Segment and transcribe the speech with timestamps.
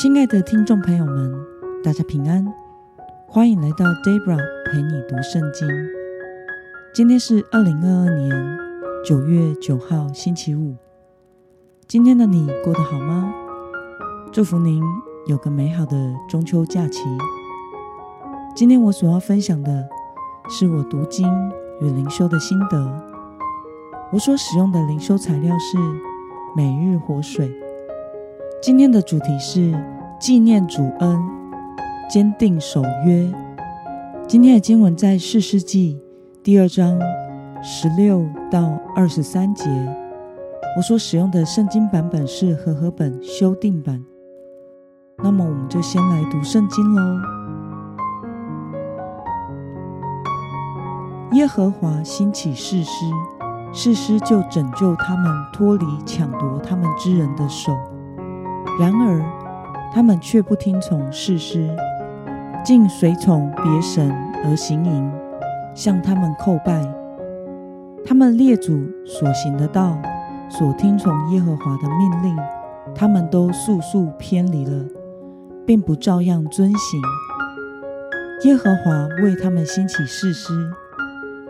[0.00, 1.44] 亲爱的听众朋友们，
[1.82, 2.46] 大家平安，
[3.26, 4.38] 欢迎来到 Debra
[4.70, 5.66] 陪你读圣经。
[6.94, 8.58] 今天是二零二二年
[9.04, 10.76] 九月九号，星期五。
[11.88, 13.34] 今天的你过得好吗？
[14.30, 14.80] 祝福您
[15.26, 17.02] 有个美好的中秋假期。
[18.54, 19.88] 今天我所要分享的
[20.48, 21.28] 是我读经
[21.80, 23.02] 与灵修的心得。
[24.12, 25.76] 我所使用的灵修材料是
[26.54, 27.50] 每日活水。
[28.60, 29.72] 今天的主题是
[30.18, 31.16] 纪念主恩，
[32.10, 33.32] 坚定守约。
[34.26, 35.96] 今天的经文在四世纪
[36.42, 36.98] 第二章
[37.62, 39.64] 十六到二十三节。
[40.76, 44.04] 我所使用的圣经版本是和合本修订版。
[45.18, 47.20] 那么，我们就先来读圣经喽。
[51.34, 53.04] 耶和华兴起士师，
[53.72, 57.72] 士师就拯救他们脱离抢夺他们之人的手。
[58.78, 59.20] 然而，
[59.92, 61.68] 他们却不听从事师，
[62.64, 65.10] 竟随从别神而行淫，
[65.74, 66.80] 向他们叩拜。
[68.06, 70.00] 他们列祖所行的道，
[70.48, 72.36] 所听从耶和华的命令，
[72.94, 74.84] 他们都速速偏离了，
[75.66, 77.02] 并不照样遵行。
[78.44, 80.52] 耶和华为他们兴起士师，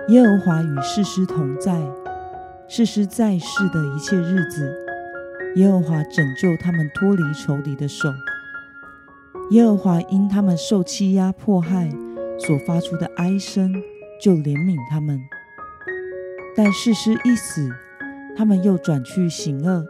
[0.09, 1.79] 耶和华与士师同在，
[2.67, 4.88] 士师在世的一切日子。
[5.57, 8.09] 耶和华拯救他们脱离仇敌的手。
[9.51, 11.91] 耶和华因他们受欺压迫害
[12.39, 13.73] 所发出的哀声，
[14.23, 15.21] 就怜悯他们。
[16.55, 17.69] 但士师一死，
[18.37, 19.85] 他们又转去行恶，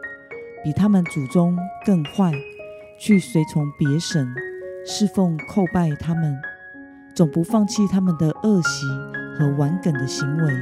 [0.63, 2.31] 比他们祖宗更坏，
[2.97, 4.27] 去随从别神，
[4.85, 6.35] 侍奉叩拜他们，
[7.13, 8.87] 总不放弃他们的恶习
[9.37, 10.53] 和顽梗的行为。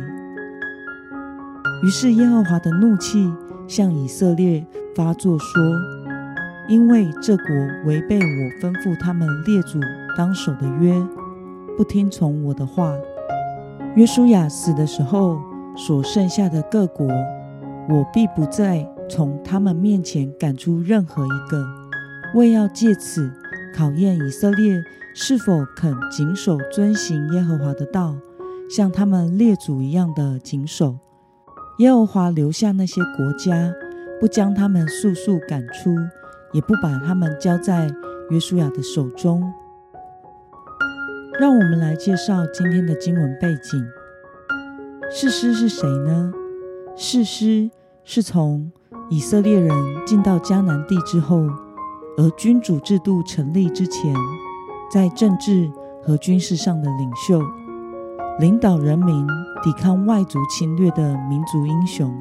[1.84, 3.32] 于是耶和华的怒气
[3.68, 4.66] 向以色列。
[4.98, 5.62] 发作说
[6.68, 7.46] ：“因为这国
[7.86, 9.80] 违背我吩咐他们列祖
[10.18, 10.92] 当守的约，
[11.78, 12.98] 不听从我的话。
[13.96, 15.40] 约书亚死的时候，
[15.76, 17.08] 所剩下的各国，
[17.88, 21.64] 我必不再从他们面前赶出任何一个，
[22.34, 23.32] 为要借此
[23.76, 24.82] 考验以色列
[25.14, 28.16] 是否肯谨守遵行耶和华的道，
[28.68, 30.98] 像他们列祖一样的谨守。
[31.78, 33.72] 耶和华留下那些国家。”
[34.20, 35.96] 不将他们速速赶出，
[36.52, 37.90] 也不把他们交在
[38.30, 39.44] 约书亚的手中。
[41.40, 43.88] 让我们来介绍今天的经文背景。
[45.12, 46.34] 士师是谁呢？
[46.96, 47.70] 士师
[48.04, 48.72] 是从
[49.10, 49.72] 以色列人
[50.06, 51.48] 进到迦南地之后，
[52.18, 54.16] 而君主制度成立之前，
[54.92, 55.70] 在政治
[56.04, 57.40] 和军事上的领袖，
[58.40, 59.28] 领导人民
[59.62, 62.12] 抵抗外族侵略的民族英雄。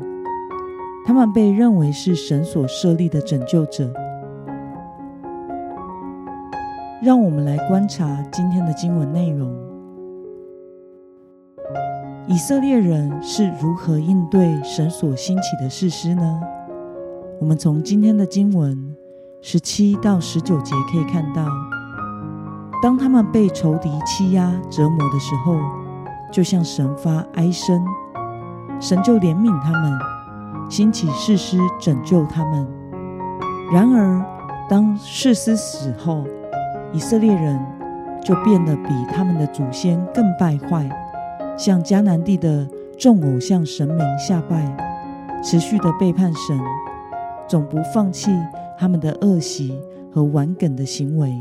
[1.07, 3.89] 他们被认为是神所设立的拯救者。
[7.01, 9.55] 让我们来观察今天的经文内容：
[12.27, 16.41] 以色列人是如何应对神所兴起的事师呢？
[17.41, 18.97] 我们从今天的经文
[19.41, 21.47] 十七到十九节可以看到，
[22.83, 25.57] 当他们被仇敌欺压折磨的时候，
[26.33, 27.85] 就向神发哀声，
[28.81, 30.16] 神就怜悯他们。
[30.69, 32.67] 兴起士师拯救他们。
[33.73, 34.25] 然而，
[34.69, 36.25] 当士师死后，
[36.93, 37.59] 以色列人
[38.25, 40.89] 就变得比他们的祖先更败坏，
[41.57, 42.69] 向迦南地的
[42.99, 44.77] 众偶像神明下拜，
[45.43, 46.59] 持续的背叛神，
[47.49, 48.31] 总不放弃
[48.79, 49.79] 他们的恶习
[50.13, 51.33] 和顽梗的行为。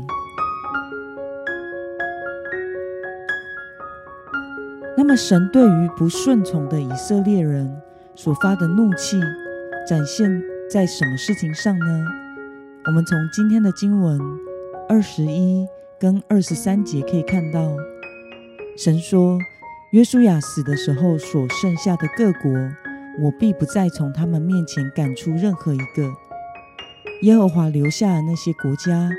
[4.96, 7.80] 那么，神对于不顺从的以色列人，
[8.16, 9.20] 所发的怒气
[9.86, 12.04] 展现在什么事情上呢？
[12.86, 14.18] 我们从今天的经文
[14.88, 15.66] 二十一
[16.00, 17.76] 跟二十三节可以看到，
[18.78, 19.38] 神说
[19.92, 22.50] ：“约书亚死的时候，所剩下的各国，
[23.22, 26.10] 我必不再从他们面前赶出任何一个。
[27.22, 29.10] 耶和华留下的那些国家，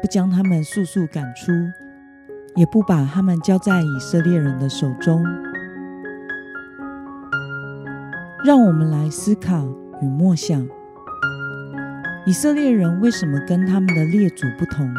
[0.00, 1.52] 不将他们速速赶出，
[2.56, 5.22] 也不把他们交在以色列人的手中。”
[8.48, 9.68] 让我们来思考
[10.00, 10.66] 与默想：
[12.24, 14.90] 以色列人为什么跟他们的列祖不同，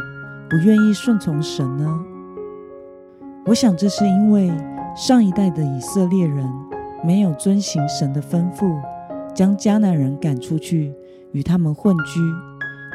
[0.48, 2.00] 不愿意顺从神呢？
[3.48, 4.52] 我想，这是因为
[4.96, 6.48] 上一代的以色列人
[7.04, 8.80] 没有遵行神的吩咐，
[9.34, 10.94] 将迦南人赶出去
[11.32, 12.20] 与他们混居，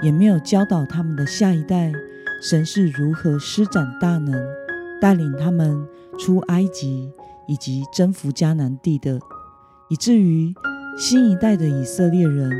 [0.04, 1.90] 也没有教导他们的下一代，
[2.40, 4.32] 神是如何施展大能，
[5.00, 5.84] 带领他们
[6.16, 7.10] 出埃及
[7.48, 9.18] 以及征服迦南地的。
[9.88, 10.54] 以至于
[10.96, 12.50] 新一代的以色列人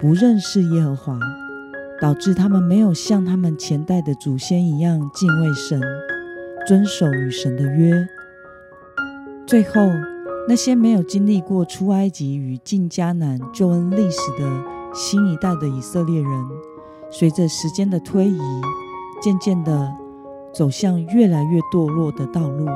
[0.00, 1.18] 不认识耶和华，
[2.00, 5.80] 导致他们没有像他们前代的祖先一样敬畏神，
[6.66, 8.06] 遵守与神的约。
[9.46, 9.88] 最后，
[10.46, 14.44] 那些没有经历过出埃及与进迦南救恩历史的
[14.92, 16.30] 新一代的以色列人，
[17.10, 18.40] 随着时间的推移，
[19.22, 19.90] 渐渐的
[20.52, 22.66] 走向越来越堕落的道路。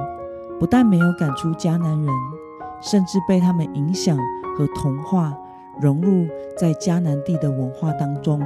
[0.59, 2.09] 不但没有赶出迦南人，
[2.83, 4.19] 甚至被他们影响
[4.57, 5.33] 和同化，
[5.81, 6.27] 融入
[6.59, 8.41] 在迦南地的文化当中。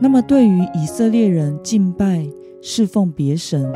[0.00, 2.26] 那么，对于以色列人敬拜、
[2.62, 3.72] 侍奉别神，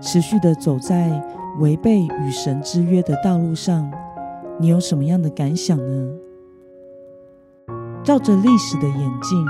[0.00, 1.22] 持续的走在
[1.58, 3.90] 违背与神之约的道路上，
[4.58, 6.10] 你有什么样的感想呢？
[8.04, 9.46] 照着历史的演进，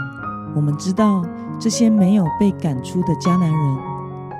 [0.55, 1.23] 我们知道
[1.59, 3.79] 这些没有被赶出的迦南人，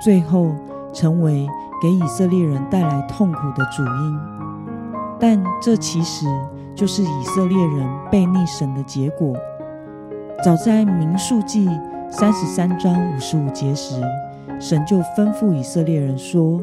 [0.01, 0.55] 最后
[0.93, 1.47] 成为
[1.81, 4.19] 给以色列人带来痛苦的主因。
[5.19, 6.25] 但这其实
[6.75, 9.33] 就是以色列人背逆神的结果。
[10.43, 11.69] 早在民数记
[12.09, 14.01] 三十三章五十五节时。
[14.57, 16.61] 神就吩咐以色列人说：“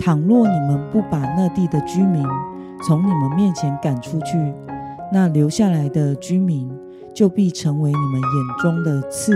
[0.00, 2.26] 倘若你们不把那地的居民
[2.84, 4.52] 从你们面前赶出去，
[5.12, 6.68] 那留下来的居民
[7.14, 9.32] 就必成为你们眼中的刺，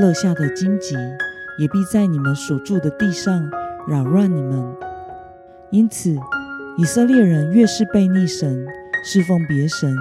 [0.00, 0.94] 勒下的荆棘，
[1.58, 3.38] 也必在你们所住的地上
[3.88, 4.76] 扰乱你们。
[5.70, 6.16] 因此，
[6.76, 8.66] 以色列人越是背逆神，
[9.04, 9.96] 侍奉别神，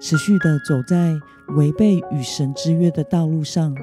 [0.00, 1.14] 持续的走在
[1.56, 3.74] 违背与神之约的道路上。”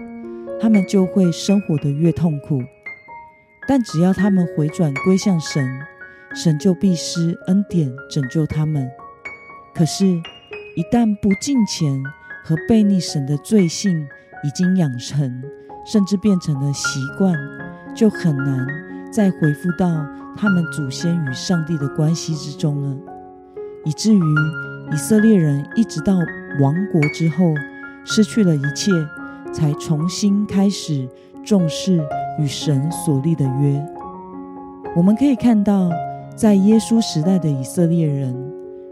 [0.58, 2.62] 他们就会生活的越痛苦，
[3.68, 5.62] 但只要他们回转归向神，
[6.34, 8.90] 神就必施恩典拯救他们。
[9.76, 12.02] 可是，一旦不敬虔
[12.46, 14.08] 和背逆神的罪性
[14.46, 15.44] 已经养成，
[15.86, 17.36] 甚至变成了习惯，
[17.94, 18.66] 就很难
[19.16, 22.98] 再回复到他们祖先与上帝的关系之中了。
[23.86, 24.22] 以至于
[24.92, 26.18] 以色列人一直到
[26.60, 27.54] 亡国之后，
[28.04, 28.92] 失去了一切。
[29.54, 31.08] 才重新开始
[31.42, 31.98] 重视
[32.38, 33.82] 与神所立的约。
[34.94, 35.90] 我们可以看到，
[36.36, 38.36] 在耶稣时代的以色列人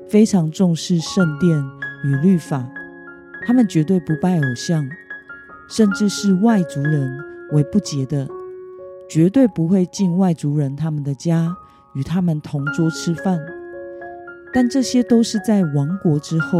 [0.08, 1.62] 非常重视圣殿
[2.06, 2.66] 与律法，
[3.46, 4.88] 他们绝对不拜偶像，
[5.70, 7.12] 甚至是外族人
[7.52, 8.26] 为不洁的，
[9.10, 11.56] 绝对不会进外族人他们的家
[11.94, 13.40] 与他们同桌吃饭。
[14.54, 16.60] 但这些都是在亡国之后。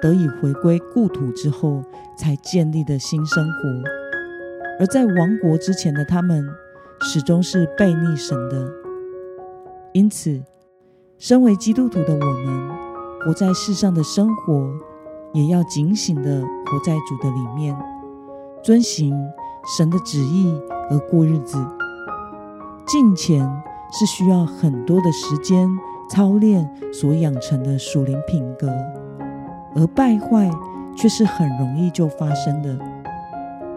[0.00, 1.82] 得以回归故土之后，
[2.16, 3.82] 才建立的新生活；
[4.78, 6.48] 而在亡国之前的他们，
[7.00, 8.70] 始终是背逆神的。
[9.92, 10.40] 因此，
[11.18, 12.68] 身为基督徒的我们，
[13.24, 14.70] 活在世上的生活，
[15.34, 17.76] 也要警醒的活在主的里面，
[18.62, 19.12] 遵行
[19.76, 20.56] 神的旨意
[20.90, 21.58] 而过日子。
[22.88, 23.46] 敬虔
[23.92, 25.68] 是需要很多的时间
[26.10, 28.68] 操练所养成的属灵品格。
[29.76, 30.50] 而败坏
[30.96, 32.78] 却是很容易就发生的。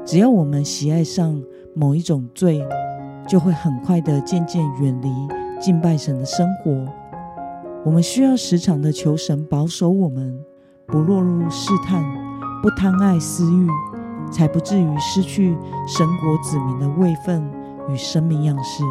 [0.06, 1.44] 只要我们喜爱上
[1.76, 2.66] 某一种罪，
[3.28, 5.10] 就会很快的渐渐远离
[5.60, 6.88] 敬拜神的生活。
[7.84, 10.40] 我们需要时常的求神保守我们，
[10.88, 12.02] 不落入试探，
[12.64, 13.68] 不贪爱私欲，
[14.32, 15.56] 才不至于失去
[15.86, 17.44] 神国子民的位分
[17.92, 18.84] 与生命样式。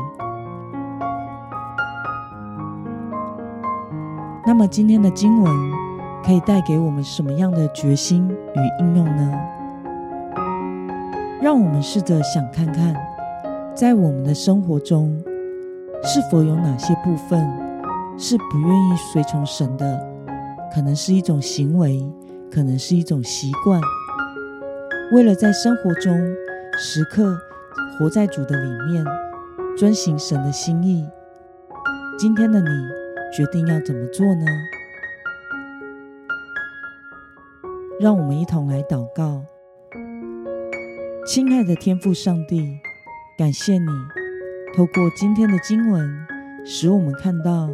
[4.46, 5.80] 那么今天的经文。
[6.22, 9.32] 可以带给我们什么样的决心与应用呢？
[11.40, 12.94] 让我们试着想看看，
[13.74, 15.18] 在我们的生活中，
[16.04, 17.42] 是否有哪些部分
[18.18, 20.06] 是不愿意随从神的？
[20.72, 22.06] 可能是一种行为，
[22.52, 23.80] 可能是一种习惯。
[25.14, 26.14] 为了在生活中
[26.76, 27.34] 时刻
[27.98, 29.04] 活在主的里面，
[29.76, 31.08] 遵行神的心意，
[32.18, 32.68] 今天的你
[33.34, 34.46] 决定要怎么做呢？
[38.00, 39.44] 让我们一同来祷告，
[41.26, 42.78] 亲爱的天父上帝，
[43.36, 43.86] 感谢你
[44.74, 46.26] 透过今天的经文，
[46.64, 47.68] 使我们看到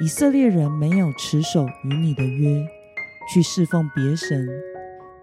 [0.00, 2.66] 以色列人没有持守与你的约，
[3.32, 4.48] 去侍奉别神，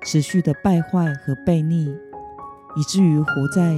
[0.04, 1.88] 持续的败坏和悖逆，
[2.76, 3.76] 以至于活在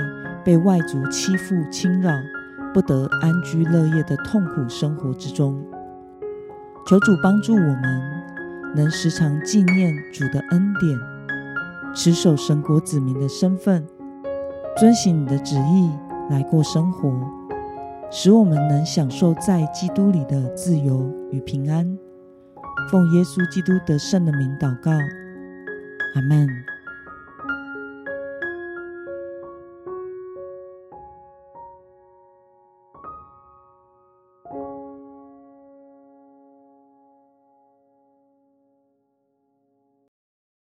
[0.48, 2.10] 被外族欺负侵扰、
[2.74, 5.62] 不得安居乐业的痛苦生活之中。
[6.88, 8.24] 求主帮助我们。
[8.76, 10.98] 能时常纪念主的恩典，
[11.96, 13.84] 持守神国子民的身份，
[14.78, 15.90] 遵行你的旨意
[16.30, 17.10] 来过生活，
[18.12, 21.98] 使我们能享受在基督里的自由与平安。
[22.92, 26.67] 奉耶稣基督得胜的名祷告，阿门。